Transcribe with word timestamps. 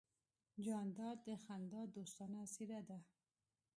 جانداد 0.65 1.17
د 1.27 1.29
خندا 1.43 1.81
دوستانه 1.95 2.41
څېرہ 2.53 2.79
ده. 2.89 2.97